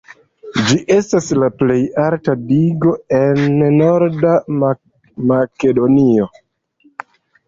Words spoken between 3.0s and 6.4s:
en Norda Makedonio.